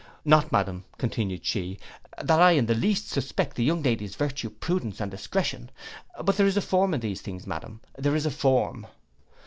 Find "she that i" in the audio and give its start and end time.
1.45-2.53